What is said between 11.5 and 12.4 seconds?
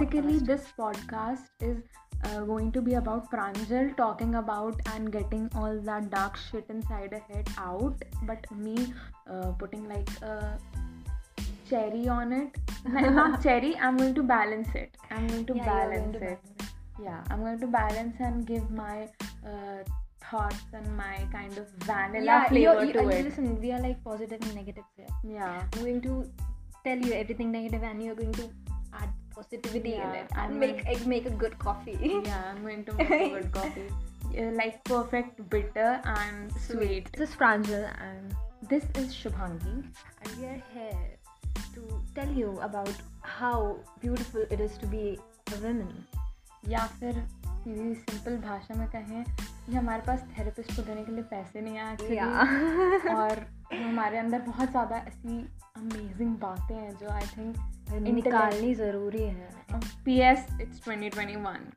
cherry on